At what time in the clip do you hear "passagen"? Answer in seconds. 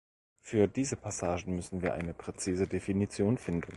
0.95-1.53